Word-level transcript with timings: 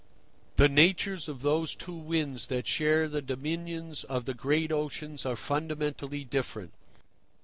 The 0.55 0.67
natures 0.67 1.29
of 1.29 1.43
those 1.43 1.75
two 1.75 1.93
winds 1.93 2.47
that 2.47 2.67
share 2.67 3.07
the 3.07 3.21
dominions 3.21 4.03
of 4.03 4.25
the 4.25 4.33
great 4.33 4.71
oceans 4.71 5.27
are 5.27 5.35
fundamentally 5.35 6.23
different. 6.23 6.73